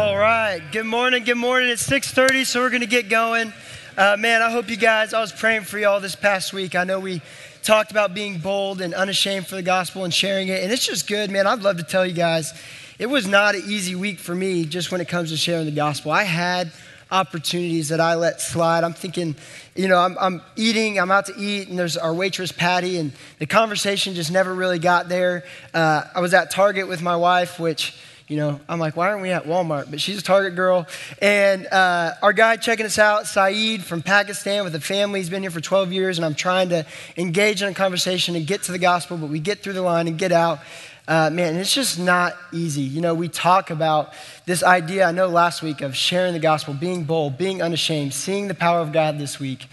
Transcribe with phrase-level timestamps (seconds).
[0.00, 0.62] All right.
[0.72, 1.24] Good morning.
[1.24, 1.68] Good morning.
[1.68, 3.52] It's 6:30, so we're going to get going.
[3.98, 5.12] Uh, man, I hope you guys.
[5.12, 6.74] I was praying for y'all this past week.
[6.74, 7.20] I know we
[7.62, 11.06] talked about being bold and unashamed for the gospel and sharing it, and it's just
[11.06, 11.46] good, man.
[11.46, 12.54] I'd love to tell you guys,
[12.98, 15.70] it was not an easy week for me just when it comes to sharing the
[15.70, 16.12] gospel.
[16.12, 16.72] I had
[17.10, 18.84] opportunities that I let slide.
[18.84, 19.36] I'm thinking,
[19.76, 23.12] you know, I'm, I'm, eating, I'm out to eat, and there's our waitress, Patty, and
[23.38, 25.44] the conversation just never really got there.
[25.74, 27.94] Uh, I was at Target with my wife, which
[28.30, 29.90] you know, I'm like, why aren't we at Walmart?
[29.90, 30.86] But she's a Target girl.
[31.20, 35.18] And uh, our guy checking us out, Saeed from Pakistan with a family.
[35.18, 38.46] He's been here for 12 years, and I'm trying to engage in a conversation and
[38.46, 40.60] get to the gospel, but we get through the line and get out.
[41.08, 42.82] Uh, man, it's just not easy.
[42.82, 44.12] You know, we talk about
[44.46, 48.46] this idea, I know last week, of sharing the gospel, being bold, being unashamed, seeing
[48.46, 49.66] the power of God this week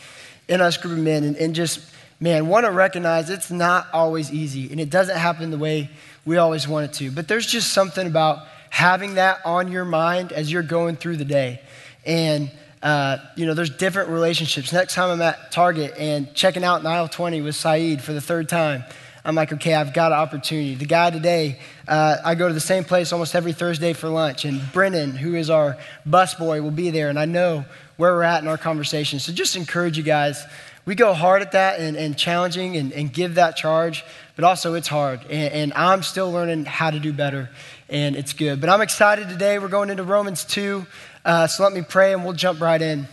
[0.48, 1.80] in us group of men, and, and just,
[2.20, 5.92] man, want to recognize it's not always easy, and it doesn't happen the way
[6.28, 7.10] we always want it to.
[7.10, 11.26] But there's just something about having that on your mind as you're going through the
[11.26, 11.62] day.
[12.06, 12.52] And,
[12.84, 14.74] uh, you know, there's different relationships.
[14.74, 18.20] Next time I'm at Target and checking out in aisle 20 with Saeed for the
[18.20, 18.84] third time,
[19.24, 20.76] I'm like, okay, I've got an opportunity.
[20.76, 24.46] The guy today, uh, I go to the same place almost every Thursday for lunch,
[24.46, 27.66] and Brennan, who is our bus boy, will be there, and I know
[27.98, 29.20] where we're at in our conversation.
[29.20, 30.46] So just encourage you guys.
[30.86, 34.06] We go hard at that and, and challenging and, and give that charge,
[34.38, 35.20] but also it's hard.
[35.24, 37.50] And, and, I'm still learning how to do better,
[37.90, 38.62] and it's good.
[38.62, 39.58] But I'm excited today.
[39.60, 40.86] We're going into Romans 2.
[41.26, 43.08] Uh, so let me pray and we'll jump right in.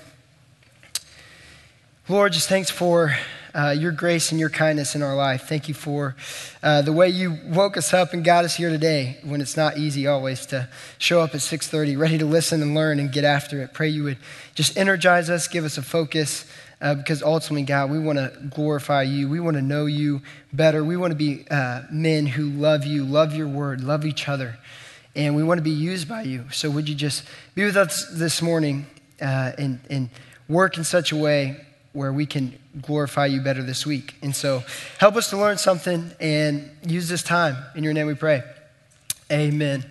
[2.08, 3.16] Lord, just thanks for
[3.54, 5.48] uh, your grace and your kindness in our life.
[5.48, 6.16] Thank you for
[6.62, 9.78] uh, the way you woke us up and got us here today when it's not
[9.78, 13.62] easy always to show up at 6.30 ready to listen and learn and get after
[13.62, 13.72] it.
[13.72, 14.18] Pray you would
[14.54, 16.46] just energize us, give us a focus,
[16.80, 19.28] uh, because ultimately, God, we want to glorify you.
[19.28, 20.20] We want to know you
[20.52, 20.84] better.
[20.84, 24.58] We want to be uh, men who love you, love your word, love each other,
[25.14, 26.44] and we want to be used by you.
[26.50, 28.86] So, would you just be with us this morning
[29.22, 30.10] uh, and, and
[30.48, 34.14] work in such a way where we can glorify you better this week?
[34.22, 34.62] And so,
[34.98, 37.56] help us to learn something and use this time.
[37.74, 38.42] In your name we pray.
[39.30, 39.84] Amen.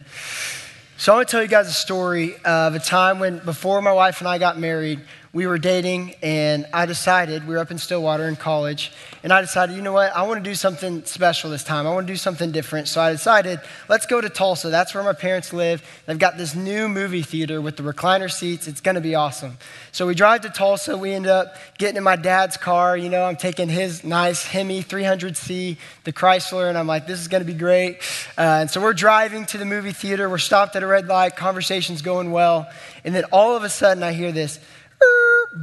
[0.97, 3.91] So, I want to tell you guys a story of a time when, before my
[3.91, 4.99] wife and I got married,
[5.33, 8.91] we were dating, and I decided, we were up in Stillwater in college,
[9.23, 11.87] and I decided, you know what, I want to do something special this time.
[11.87, 12.87] I want to do something different.
[12.87, 14.69] So I decided, let's go to Tulsa.
[14.69, 15.83] That's where my parents live.
[16.05, 18.67] They've got this new movie theater with the recliner seats.
[18.67, 19.57] It's going to be awesome.
[19.91, 20.95] So we drive to Tulsa.
[20.95, 22.95] We end up getting in my dad's car.
[22.95, 27.27] You know, I'm taking his nice Hemi 300C, the Chrysler, and I'm like, this is
[27.27, 27.97] going to be great.
[28.37, 30.29] Uh, and so we're driving to the movie theater.
[30.29, 31.35] We're stopped at a red light.
[31.35, 32.69] Conversation's going well.
[33.03, 34.59] And then all of a sudden, I hear this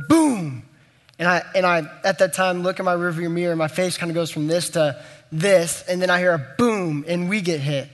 [0.09, 0.62] boom.
[1.19, 3.99] And I, and I, at that time, look in my rearview mirror, and my face
[3.99, 7.43] kind of goes from this to this, and then I hear a boom, and we
[7.43, 7.89] get hit.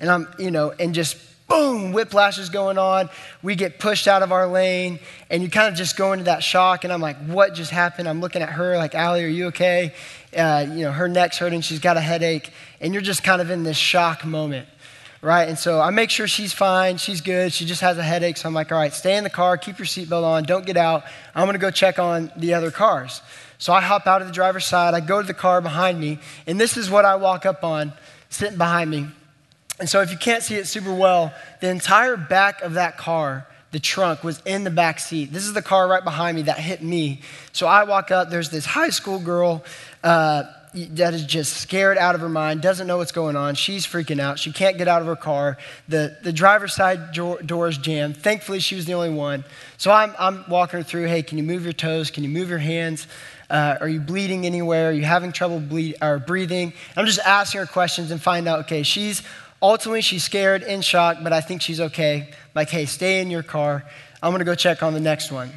[0.00, 1.16] And I'm, you know, and just
[1.48, 3.08] boom, whiplash is going on.
[3.42, 4.98] We get pushed out of our lane,
[5.30, 6.82] and you kind of just go into that shock.
[6.82, 8.08] And I'm like, what just happened?
[8.08, 9.94] I'm looking at her, like, Allie, are you okay?
[10.36, 13.50] Uh, you know, her neck's hurting, she's got a headache, and you're just kind of
[13.50, 14.66] in this shock moment
[15.22, 15.48] right?
[15.48, 18.36] And so I make sure she's fine, she's good, she just has a headache.
[18.36, 20.76] So I'm like, all right, stay in the car, keep your seatbelt on, don't get
[20.76, 21.04] out.
[21.34, 23.22] I'm gonna go check on the other cars.
[23.58, 26.18] So I hop out of the driver's side, I go to the car behind me,
[26.48, 27.92] and this is what I walk up on
[28.28, 29.06] sitting behind me.
[29.78, 33.46] And so if you can't see it super well, the entire back of that car,
[33.70, 35.32] the trunk was in the back seat.
[35.32, 37.20] This is the car right behind me that hit me.
[37.52, 39.64] So I walk up, there's this high school girl.
[40.04, 40.44] Uh,
[40.74, 43.54] that is just scared out of her mind, doesn't know what's going on.
[43.54, 44.38] She's freaking out.
[44.38, 45.58] She can't get out of her car.
[45.88, 48.16] The, the driver's side door is jammed.
[48.16, 49.44] Thankfully, she was the only one.
[49.76, 52.10] So I'm, I'm walking her through hey, can you move your toes?
[52.10, 53.06] Can you move your hands?
[53.50, 54.88] Uh, are you bleeding anywhere?
[54.88, 56.72] Are you having trouble bleed, or breathing?
[56.96, 59.22] I'm just asking her questions and find out, okay, she's
[59.60, 62.30] ultimately she's scared, in shock, but I think she's okay.
[62.54, 63.84] Like, hey, stay in your car.
[64.22, 65.50] I'm gonna go check on the next one.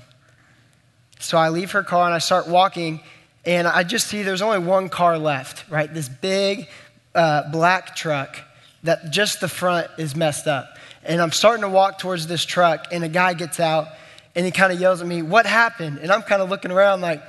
[1.20, 3.00] So I leave her car and I start walking
[3.46, 5.94] and I just see there's only one car left, right?
[5.94, 6.68] This big
[7.14, 8.38] uh, black truck
[8.84, 10.78] that just the front is messed up.
[11.04, 13.88] And I'm starting to walk towards this truck, and a guy gets out
[14.36, 16.00] and he kind of yells at me, What happened?
[16.00, 17.22] And I'm kind of looking around like,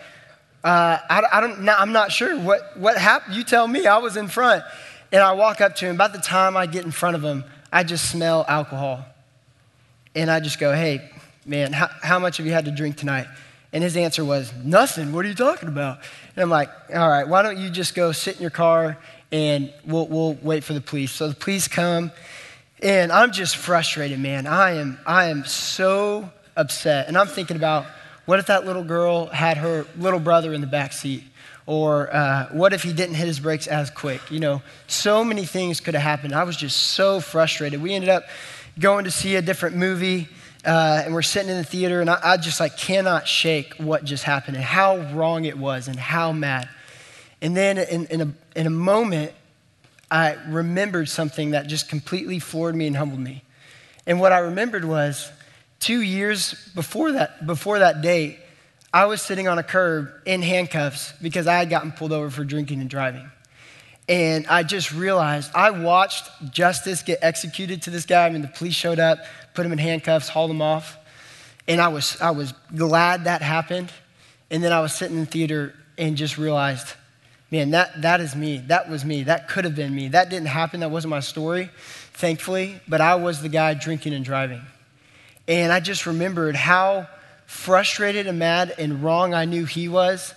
[0.64, 2.38] uh, I, I, don't, I'm not sure.
[2.38, 3.36] What, what happened?
[3.36, 3.86] You tell me.
[3.86, 4.64] I was in front.
[5.12, 5.96] And I walk up to him.
[5.96, 9.04] By the time I get in front of him, I just smell alcohol.
[10.16, 11.08] And I just go, Hey,
[11.44, 13.28] man, how, how much have you had to drink tonight?
[13.72, 15.12] And his answer was, Nothing.
[15.12, 15.98] What are you talking about?
[16.34, 18.98] And I'm like, All right, why don't you just go sit in your car
[19.32, 21.12] and we'll, we'll wait for the police.
[21.12, 22.12] So the police come,
[22.82, 24.46] and I'm just frustrated, man.
[24.46, 27.08] I am, I am so upset.
[27.08, 27.86] And I'm thinking about
[28.26, 31.22] what if that little girl had her little brother in the back seat?
[31.64, 34.30] Or uh, what if he didn't hit his brakes as quick?
[34.30, 36.32] You know, so many things could have happened.
[36.32, 37.82] I was just so frustrated.
[37.82, 38.24] We ended up
[38.78, 40.28] going to see a different movie,
[40.66, 44.04] uh, and we're sitting in the theater, and I, I, just like cannot shake what
[44.04, 46.68] just happened and how wrong it was and how mad.
[47.40, 49.32] And then in, in, a, in a moment,
[50.10, 53.44] I remembered something that just completely floored me and humbled me.
[54.08, 55.30] And what I remembered was
[55.78, 58.38] two years before that, before that date,
[58.92, 62.44] I was sitting on a curb in handcuffs because I had gotten pulled over for
[62.44, 63.30] drinking and driving.
[64.08, 68.26] And I just realized I watched justice get executed to this guy.
[68.26, 69.18] I mean, the police showed up,
[69.56, 70.98] put him in handcuffs, hauled him off.
[71.66, 73.90] And I was, I was glad that happened.
[74.50, 76.94] And then I was sitting in the theater and just realized,
[77.50, 78.58] man, that, that is me.
[78.58, 79.24] That was me.
[79.24, 80.08] That could have been me.
[80.08, 80.80] That didn't happen.
[80.80, 81.70] That wasn't my story,
[82.12, 82.80] thankfully.
[82.86, 84.62] But I was the guy drinking and driving.
[85.48, 87.08] And I just remembered how
[87.46, 90.34] frustrated and mad and wrong I knew he was.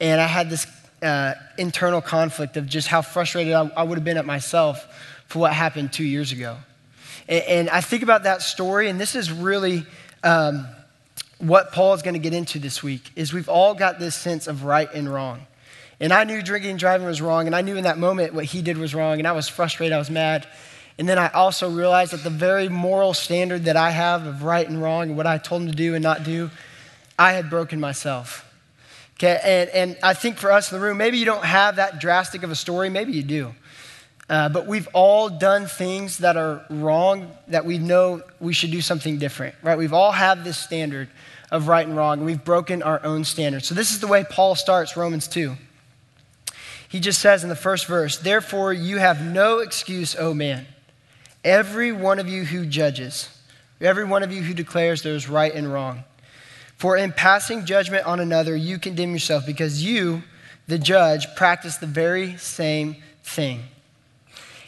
[0.00, 0.66] And I had this
[1.02, 4.86] uh, internal conflict of just how frustrated I, I, would have been at myself
[5.26, 6.56] for what happened two years ago.
[7.28, 9.86] And, and I think about that story, and this is really
[10.22, 10.66] um,
[11.38, 13.10] what Paul is going to get into this week.
[13.16, 15.46] Is we've all got this sense of right and wrong.
[15.98, 18.44] And I knew drinking and driving was wrong, and I knew in that moment what
[18.44, 20.46] he did was wrong, and I was frustrated, I was mad.
[20.98, 24.66] And then I also realized that the very moral standard that I have of right
[24.66, 26.50] and wrong and what I told him to do and not do,
[27.18, 28.42] I had broken myself.
[29.14, 32.00] Okay, and, and I think for us in the room, maybe you don't have that
[32.00, 33.54] drastic of a story, maybe you do.
[34.28, 38.80] Uh, but we've all done things that are wrong that we know we should do
[38.80, 39.78] something different, right?
[39.78, 41.08] We've all had this standard
[41.52, 43.64] of right and wrong, and we've broken our own standard.
[43.64, 45.54] So this is the way Paul starts Romans 2.
[46.88, 50.66] He just says in the first verse, Therefore you have no excuse, O man,
[51.44, 53.28] every one of you who judges,
[53.80, 56.02] every one of you who declares there's right and wrong.
[56.76, 60.22] For in passing judgment on another, you condemn yourself because you,
[60.66, 63.62] the judge, practice the very same thing.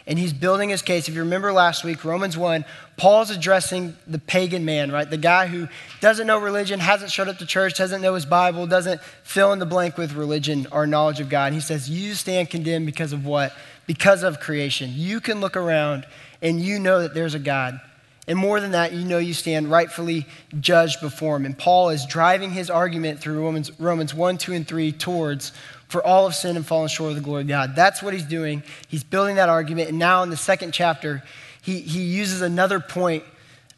[0.08, 1.06] And he's building his case.
[1.06, 2.64] If you remember last week, Romans 1,
[2.96, 5.08] Paul's addressing the pagan man, right?
[5.08, 5.69] The guy who
[6.00, 9.58] doesn't know religion, hasn't showed up to church, doesn't know his Bible, doesn't fill in
[9.58, 11.46] the blank with religion or knowledge of God.
[11.46, 13.52] And he says, You stand condemned because of what?
[13.87, 14.93] Because of creation.
[14.94, 16.06] You can look around
[16.40, 17.78] and you know that there's a God.
[18.26, 20.26] And more than that, you know you stand rightfully
[20.58, 21.46] judged before him.
[21.46, 25.52] And Paul is driving his argument through Romans, Romans 1, 2, and 3 towards
[25.88, 27.75] for all of sin and fallen short of the glory of God.
[27.75, 28.62] That's what he's doing.
[28.88, 29.88] He's building that argument.
[29.88, 31.23] And now in the second chapter,
[31.62, 33.25] he, he uses another point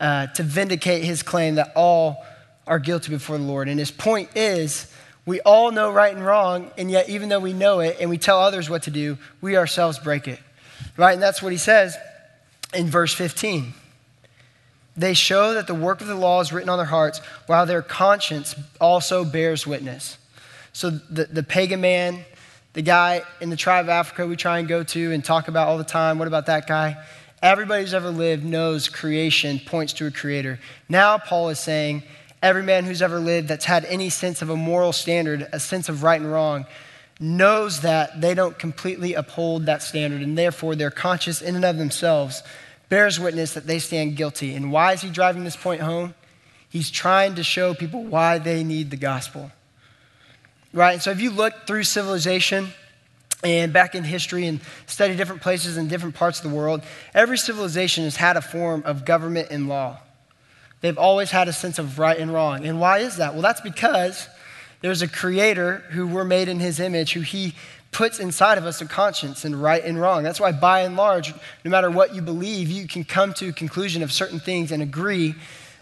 [0.01, 2.25] uh, to vindicate his claim that all
[2.67, 3.69] are guilty before the Lord.
[3.69, 4.93] And his point is
[5.27, 8.19] we all know right and wrong, and yet even though we know it and we
[8.19, 10.41] tell others what to do, we ourselves break it.
[10.97, 11.13] Right?
[11.13, 11.97] And that's what he says
[12.75, 13.75] in verse 15.
[14.97, 17.83] They show that the work of the law is written on their hearts, while their
[17.83, 20.19] conscience also bears witness.
[20.73, 22.25] So the, the pagan man,
[22.73, 25.69] the guy in the tribe of Africa we try and go to and talk about
[25.69, 26.97] all the time, what about that guy?
[27.43, 30.61] Everybody who's ever lived knows creation points to a creator.
[30.89, 32.03] Now, Paul is saying,
[32.43, 35.89] every man who's ever lived that's had any sense of a moral standard, a sense
[35.89, 36.67] of right and wrong,
[37.19, 41.77] knows that they don't completely uphold that standard, and therefore their conscience in and of
[41.77, 42.43] themselves
[42.89, 44.55] bears witness that they stand guilty.
[44.55, 46.15] And why is he driving this point home?
[46.69, 49.51] He's trying to show people why they need the gospel.
[50.73, 50.93] Right?
[50.93, 52.69] And so if you look through civilization
[53.43, 56.83] and back in history and study different places in different parts of the world,
[57.15, 59.99] every civilization has had a form of government and law.
[60.81, 62.65] They've always had a sense of right and wrong.
[62.67, 63.33] And why is that?
[63.33, 64.29] Well, that's because
[64.81, 67.55] there's a creator who we're made in his image, who he
[67.93, 70.23] puts inside of us a conscience and right and wrong.
[70.23, 71.35] That's why, by and large,
[71.65, 74.83] no matter what you believe, you can come to a conclusion of certain things and
[74.83, 75.35] agree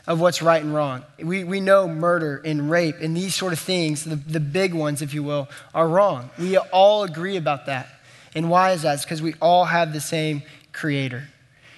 [0.09, 1.05] of what's right and wrong.
[1.23, 5.03] We, we know murder and rape and these sort of things, the, the big ones,
[5.03, 6.31] if you will, are wrong.
[6.37, 7.88] We all agree about that.
[8.35, 8.95] And why is that?
[8.95, 11.29] It's because we all have the same creator.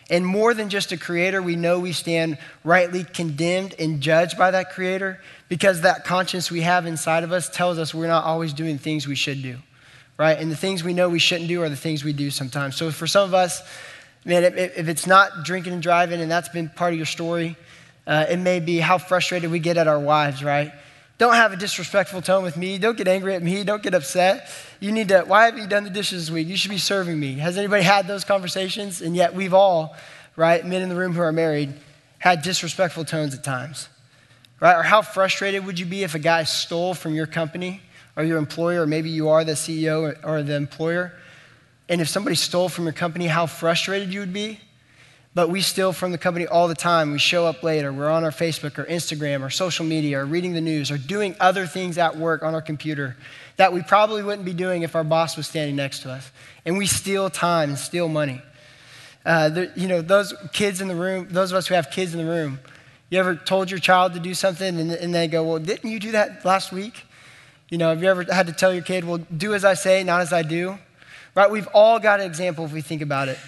[0.09, 4.51] And more than just a creator, we know we stand rightly condemned and judged by
[4.53, 8.55] that creator because that conscience we have inside of us tells us we're not always
[8.55, 9.59] doing things we should do
[10.21, 10.39] right?
[10.39, 12.77] And the things we know we shouldn't do are the things we do sometimes.
[12.77, 13.63] So for some of us,
[14.27, 17.57] man, if, if it's not drinking and driving and that's been part of your story,
[18.11, 20.71] uh, it may be how frustrated we get at our wives, right?
[21.17, 22.77] Don't have a disrespectful tone with me.
[22.77, 23.65] Don't get angry at me.
[23.65, 24.51] Don't get upset.
[24.81, 26.47] You need to, why have you done the dishes this week?
[26.47, 27.35] You should be serving me.
[27.35, 29.01] Has anybody had those conversations?
[29.01, 29.97] And yet we've all,
[30.37, 31.73] right, men in the room who are married,
[32.19, 33.89] had disrespectful tones at times,
[34.61, 34.77] right?
[34.77, 37.81] Or how frustrated would you be if a guy stole from your company?
[38.17, 41.13] or your employer, or maybe you are the CEO or the employer.
[41.89, 44.61] And if somebody stole from your company, how frustrated you would be.
[45.33, 47.13] But we steal from the company all the time.
[47.13, 47.93] We show up later.
[47.93, 51.37] We're on our Facebook or Instagram or social media or reading the news or doing
[51.39, 53.17] other things at work on our computer
[53.57, 56.33] that we probably wouldn't be doing if our boss was standing next to us.
[56.65, 58.43] And we steal time and steal money.
[59.25, 62.13] Uh, there, you know, those kids in the room, those of us who have kids
[62.13, 62.59] in the room,
[63.11, 66.01] you ever told your child to do something and, and they go, Well, didn't you
[66.01, 67.05] do that last week?
[67.69, 70.03] You know, have you ever had to tell your kid, Well, do as I say,
[70.03, 70.79] not as I do?
[71.35, 71.51] Right?
[71.51, 73.39] We've all got an example, if we think about it,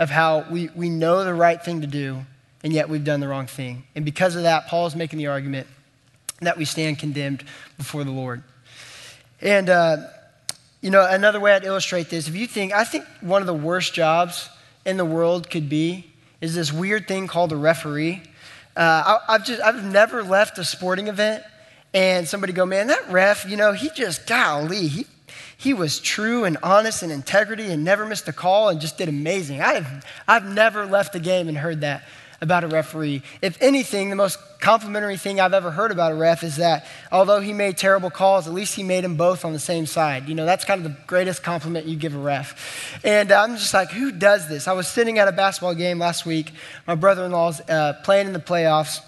[0.00, 2.24] of how we, we know the right thing to do,
[2.64, 3.84] and yet we've done the wrong thing.
[3.94, 5.66] And because of that, Paul is making the argument
[6.40, 7.44] that we stand condemned
[7.76, 8.42] before the Lord.
[9.42, 9.98] And, uh,
[10.80, 13.54] you know, another way I'd illustrate this, if you think, I think one of the
[13.54, 14.48] worst jobs
[14.86, 18.22] in the world could be is this weird thing called a referee.
[18.74, 21.44] Uh, I, have just, I've never left a sporting event
[21.92, 25.06] and somebody go, man, that ref, you know, he just, golly, he,
[25.60, 29.10] he was true and honest and integrity and never missed a call and just did
[29.10, 29.60] amazing.
[29.60, 29.86] I've,
[30.26, 32.02] I've never left a game and heard that
[32.40, 33.22] about a referee.
[33.42, 37.40] If anything, the most complimentary thing I've ever heard about a ref is that although
[37.40, 40.30] he made terrible calls, at least he made them both on the same side.
[40.30, 42.98] You know, that's kind of the greatest compliment you give a ref.
[43.04, 44.66] And I'm just like, who does this?
[44.66, 46.52] I was sitting at a basketball game last week.
[46.86, 49.00] My brother in law's uh, playing in the playoffs.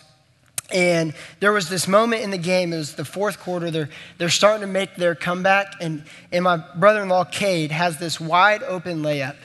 [0.73, 4.31] And there was this moment in the game, it was the fourth quarter, they're, they're
[4.31, 5.75] starting to make their comeback.
[5.81, 9.37] And, and my brother in law, Cade, has this wide open layup.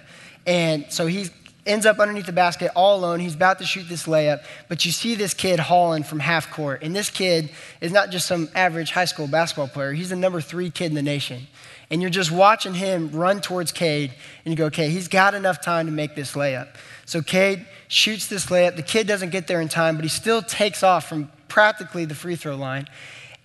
[0.46, 1.28] And so he
[1.66, 3.20] ends up underneath the basket all alone.
[3.20, 6.82] He's about to shoot this layup, but you see this kid hauling from half court.
[6.82, 10.42] And this kid is not just some average high school basketball player, he's the number
[10.42, 11.48] three kid in the nation.
[11.90, 14.12] And you're just watching him run towards Cade,
[14.44, 16.68] and you go, okay, he's got enough time to make this layup.
[17.08, 18.76] So Cade shoots this layup.
[18.76, 22.14] The kid doesn't get there in time, but he still takes off from practically the
[22.14, 22.88] free throw line.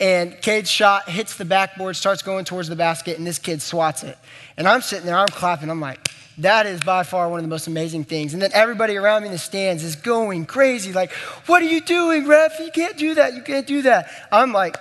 [0.01, 4.03] And Cade's shot hits the backboard, starts going towards the basket, and this kid swats
[4.03, 4.19] it.
[4.57, 7.49] And I'm sitting there, I'm clapping, I'm like, that is by far one of the
[7.49, 8.33] most amazing things.
[8.33, 11.13] And then everybody around me in the stands is going crazy, like,
[11.47, 12.59] what are you doing, ref?
[12.59, 13.35] You can't do that.
[13.35, 14.11] You can't do that.
[14.33, 14.77] I'm like,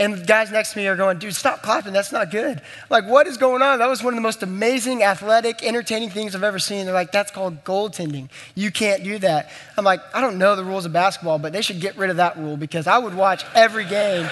[0.00, 1.92] and guys next to me are going, dude, stop clapping.
[1.92, 2.62] That's not good.
[2.88, 3.80] Like, what is going on?
[3.80, 6.86] That was one of the most amazing, athletic, entertaining things I've ever seen.
[6.86, 8.30] They're like, that's called goaltending.
[8.54, 9.50] You can't do that.
[9.76, 12.16] I'm like, I don't know the rules of basketball, but they should get rid of
[12.16, 14.26] that rule because I would watch every game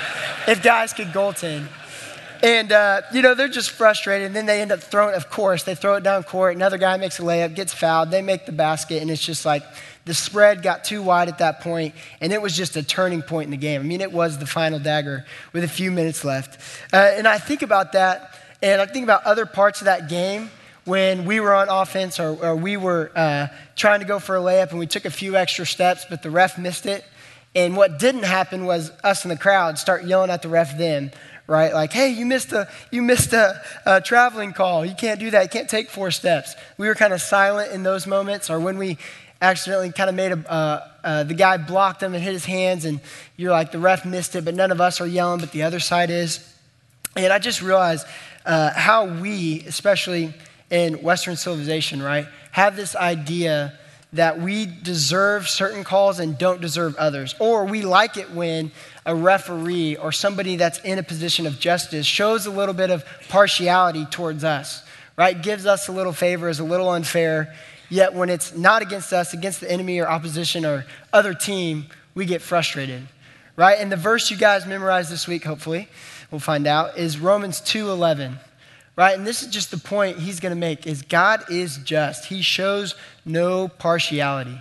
[0.46, 1.68] if guys could goaltend.
[2.42, 4.28] And, uh, you know, they're just frustrated.
[4.28, 6.56] And then they end up throwing, of course, they throw it down court.
[6.56, 8.10] Another guy makes a layup, gets fouled.
[8.10, 9.02] They make the basket.
[9.02, 9.64] And it's just like
[10.08, 13.44] the spread got too wide at that point, And it was just a turning point
[13.44, 13.82] in the game.
[13.82, 16.58] I mean, it was the final dagger with a few minutes left.
[16.94, 18.34] Uh, and I think about that.
[18.62, 20.50] And I think about other parts of that game
[20.86, 24.40] when we were on offense or, or we were uh, trying to go for a
[24.40, 27.04] layup and we took a few extra steps, but the ref missed it.
[27.54, 31.12] And what didn't happen was us in the crowd start yelling at the ref then
[31.48, 31.72] right?
[31.72, 34.84] Like, hey, you missed a you missed a, a, traveling call.
[34.84, 35.42] You can't do that.
[35.44, 36.54] You can't take four steps.
[36.76, 38.98] We were kind of silent in those moments, or when we
[39.40, 42.84] accidentally kind of made a uh, uh, the guy blocked him and hit his hands,
[42.84, 43.00] and
[43.36, 45.80] you're like, the ref missed it, but none of us are yelling, but the other
[45.80, 46.54] side is.
[47.16, 48.06] And I just realized
[48.44, 50.34] uh, how we, especially
[50.70, 53.78] in Western civilization, right, have this idea
[54.12, 57.34] that we deserve certain calls and don't deserve others.
[57.38, 58.70] Or we like it when
[59.04, 63.04] a referee or somebody that's in a position of justice shows a little bit of
[63.28, 64.82] partiality towards us,
[65.18, 65.42] right?
[65.42, 67.54] Gives us a little favor, is a little unfair.
[67.90, 72.24] Yet when it's not against us, against the enemy or opposition or other team, we
[72.24, 73.06] get frustrated,
[73.56, 73.78] right?
[73.78, 75.88] And the verse you guys memorized this week, hopefully,
[76.30, 78.38] we'll find out, is Romans 2:11
[78.98, 79.16] right?
[79.16, 82.24] And this is just the point he's going to make is God is just.
[82.24, 84.60] He shows no partiality.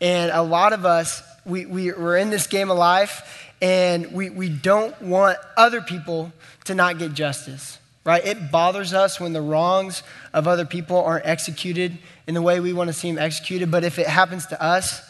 [0.00, 4.30] And a lot of us, we, we, we're in this game of life and we,
[4.30, 6.32] we don't want other people
[6.66, 8.24] to not get justice, right?
[8.24, 12.72] It bothers us when the wrongs of other people aren't executed in the way we
[12.72, 13.70] want to see them executed.
[13.70, 15.02] But if it happens to us,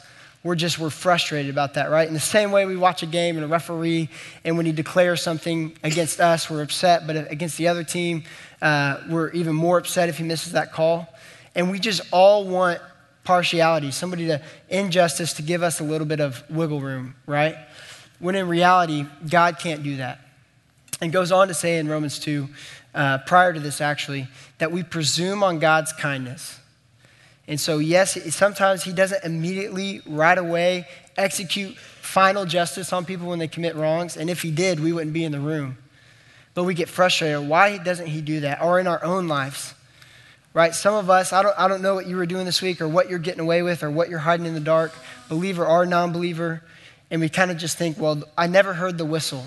[0.42, 3.34] we're just we're frustrated about that right in the same way we watch a game
[3.34, 4.08] and a referee
[4.44, 8.22] and when he declares something against us we're upset but against the other team
[8.62, 11.12] uh, we're even more upset if he misses that call.
[11.54, 12.80] And we just all want
[13.24, 17.56] partiality, somebody to injustice to give us a little bit of wiggle room, right?
[18.18, 20.20] When in reality, God can't do that.
[21.00, 22.48] And goes on to say in Romans 2,
[22.94, 26.58] uh, prior to this actually, that we presume on God's kindness.
[27.46, 30.86] And so, yes, sometimes He doesn't immediately, right away,
[31.16, 34.16] execute final justice on people when they commit wrongs.
[34.16, 35.76] And if He did, we wouldn't be in the room
[36.56, 37.46] but we get frustrated.
[37.46, 38.62] Why doesn't he do that?
[38.62, 39.74] Or in our own lives,
[40.54, 40.74] right?
[40.74, 42.88] Some of us, I don't, I don't know what you were doing this week or
[42.88, 44.92] what you're getting away with or what you're hiding in the dark,
[45.28, 46.62] believer or non believer.
[47.10, 49.44] And we kind of just think, well, I never heard the whistle.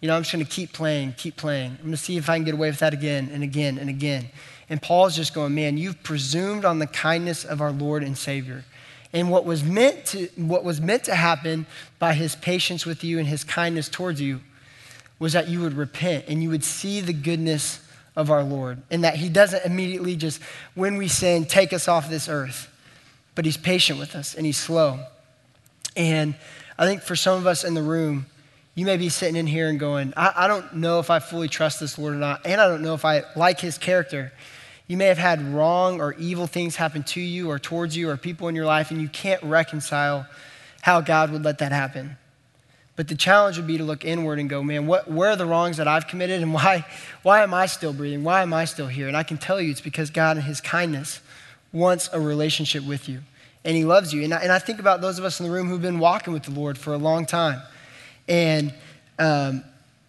[0.00, 1.72] You know, I'm just going to keep playing, keep playing.
[1.72, 3.88] I'm going to see if I can get away with that again and again and
[3.88, 4.28] again.
[4.68, 8.64] And Paul's just going, man, you've presumed on the kindness of our Lord and Savior.
[9.12, 11.66] And what was meant to, what was meant to happen
[11.98, 14.40] by his patience with you and his kindness towards you
[15.18, 17.80] was that you would repent and you would see the goodness
[18.16, 20.42] of our Lord, and that He doesn't immediately just,
[20.74, 22.72] when we sin, take us off this earth.
[23.36, 24.98] but he's patient with us and he's slow.
[25.94, 26.34] And
[26.78, 28.26] I think for some of us in the room,
[28.76, 31.48] you may be sitting in here and going, I, I, don't know if I fully
[31.48, 34.32] trust this Lord or not, and I don't know if I like his character.
[34.86, 38.18] You may have had wrong or evil things happen to you or towards you or
[38.18, 40.26] people in your life, and you can't reconcile
[40.82, 42.18] how God would let that happen.
[42.96, 45.46] But the challenge would be to look inward and go, man, what, where are the
[45.46, 46.84] wrongs that I've committed and why,
[47.22, 48.24] why am I still breathing?
[48.24, 49.08] Why am I still here?
[49.08, 51.20] And I can tell you it's because God, in His kindness,
[51.72, 53.20] wants a relationship with you
[53.64, 54.22] and He loves you.
[54.22, 56.34] And I, and I think about those of us in the room who've been walking
[56.34, 57.62] with the Lord for a long time.
[58.28, 58.74] And
[59.18, 59.64] um,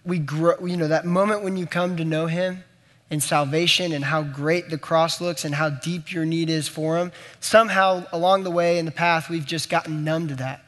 [0.06, 2.64] we grow, you know, that moment when you come to know Him
[3.10, 6.98] and salvation and how great the cross looks and how deep your need is for
[6.98, 10.64] Him, somehow along the way in the path, we've just gotten numb to that.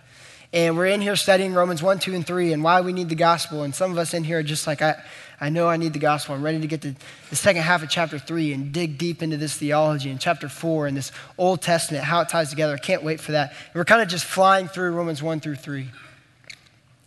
[0.52, 3.16] And we're in here studying Romans 1, 2, and 3 and why we need the
[3.16, 3.62] gospel.
[3.62, 4.96] And some of us in here are just like, I,
[5.40, 6.34] I know I need the gospel.
[6.34, 6.96] I'm ready to get to
[7.30, 10.88] the second half of chapter 3 and dig deep into this theology and chapter 4
[10.88, 12.74] and this Old Testament, how it ties together.
[12.74, 13.54] I can't wait for that.
[13.76, 15.88] We're kind of just flying through Romans 1 through 3.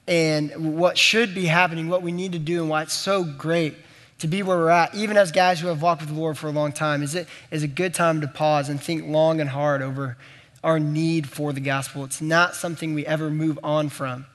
[0.06, 3.76] And what should be happening, what we need to do, and why it's so great
[4.18, 6.48] to be where we're at, even as guys who have walked with the Lord for
[6.48, 9.50] a long time, is it is a good time to pause and think long and
[9.50, 10.16] hard over
[10.62, 12.04] our need for the gospel.
[12.04, 14.26] It's not something we ever move on from.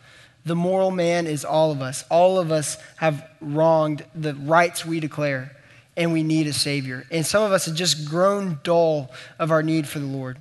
[0.45, 2.03] The moral man is all of us.
[2.09, 5.55] All of us have wronged the rights we declare,
[5.95, 7.05] and we need a Savior.
[7.11, 10.37] And some of us have just grown dull of our need for the Lord.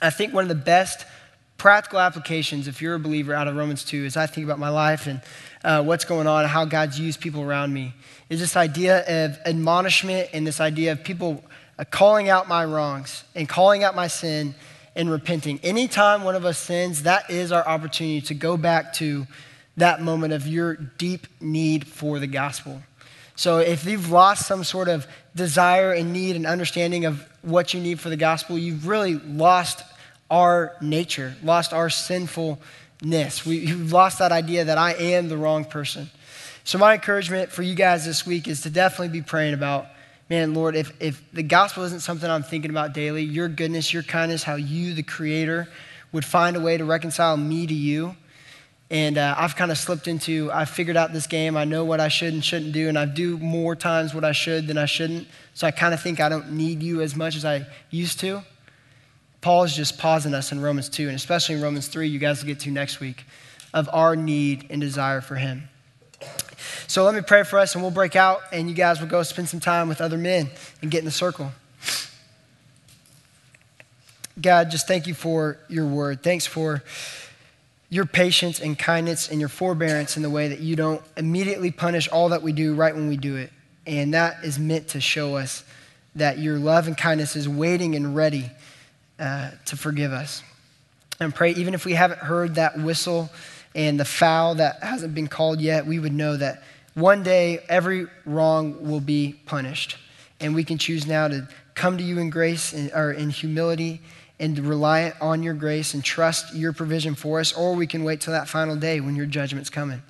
[0.00, 1.04] I think one of the best
[1.62, 4.68] practical applications, if you're a believer, out of Romans 2, as I think about my
[4.68, 5.20] life and
[5.62, 7.94] uh, what's going on how God's used people around me,
[8.28, 11.44] is this idea of admonishment and this idea of people
[11.78, 14.56] uh, calling out my wrongs and calling out my sin
[14.96, 15.60] and repenting.
[15.62, 19.28] Anytime one of us sins, that is our opportunity to go back to
[19.76, 22.82] that moment of your deep need for the gospel.
[23.36, 27.80] So if you've lost some sort of desire and need and understanding of what you
[27.80, 29.84] need for the gospel, you've really lost
[30.32, 33.44] our nature, lost our sinfulness.
[33.44, 36.10] We, have lost that idea that I am the wrong person.
[36.64, 39.86] So my encouragement for you guys this week is to definitely be praying about
[40.30, 44.02] man, Lord, if, if the gospel isn't something I'm thinking about daily, your goodness, your
[44.02, 45.68] kindness, how you, the creator,
[46.10, 48.16] would find a way to reconcile me to you.
[48.88, 51.54] And uh, I've kind of slipped into, I've figured out this game.
[51.54, 54.32] I know what I should and shouldn't do, and I do more times what I
[54.32, 55.28] should than I shouldn't.
[55.52, 58.42] So I kind of think I don't need you as much as I used to.
[59.42, 62.40] Paul is just pausing us in Romans 2, and especially in Romans 3, you guys
[62.40, 63.24] will get to next week,
[63.74, 65.68] of our need and desire for him.
[66.86, 69.22] So let me pray for us and we'll break out and you guys will go
[69.22, 70.50] spend some time with other men
[70.80, 71.50] and get in the circle.
[74.40, 76.22] God, just thank you for your word.
[76.22, 76.82] Thanks for
[77.88, 82.08] your patience and kindness and your forbearance in the way that you don't immediately punish
[82.08, 83.50] all that we do right when we do it.
[83.86, 85.64] And that is meant to show us
[86.14, 88.50] that your love and kindness is waiting and ready
[89.22, 90.42] uh, to forgive us.
[91.20, 93.30] And pray, even if we haven't heard that whistle
[93.72, 98.08] and the foul that hasn't been called yet, we would know that one day every
[98.26, 99.96] wrong will be punished.
[100.40, 104.00] And we can choose now to come to you in grace and, or in humility
[104.40, 108.20] and rely on your grace and trust your provision for us, or we can wait
[108.20, 110.02] till that final day when your judgment's coming.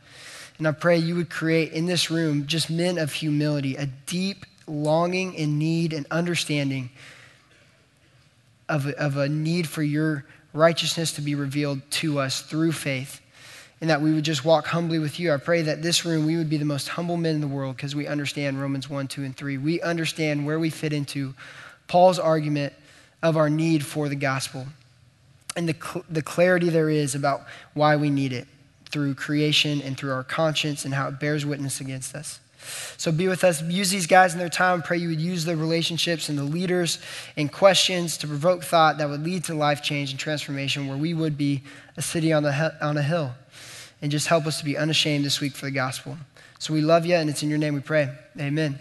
[0.56, 4.46] And I pray you would create in this room just men of humility, a deep
[4.66, 6.88] longing and need and understanding
[8.68, 13.20] of, of a need for your righteousness to be revealed to us through faith
[13.80, 15.32] and that we would just walk humbly with you.
[15.32, 17.76] I pray that this room, we would be the most humble men in the world
[17.76, 19.58] because we understand Romans 1, 2, and 3.
[19.58, 21.34] We understand where we fit into
[21.88, 22.72] Paul's argument
[23.22, 24.66] of our need for the gospel
[25.56, 27.42] and the, cl- the clarity there is about
[27.74, 28.46] why we need it
[28.90, 32.40] through creation and through our conscience and how it bears witness against us.
[32.96, 33.62] So be with us.
[33.62, 34.82] Use these guys in their time.
[34.82, 36.98] Pray you would use their relationships and the leaders
[37.36, 41.14] and questions to provoke thought that would lead to life change and transformation where we
[41.14, 41.62] would be
[41.96, 43.32] a city on, the, on a hill
[44.02, 46.18] and just help us to be unashamed this week for the gospel.
[46.58, 48.10] So we love you, and it's in your name we pray.
[48.38, 48.78] Amen.